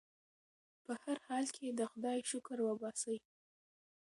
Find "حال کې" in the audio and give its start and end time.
1.27-1.65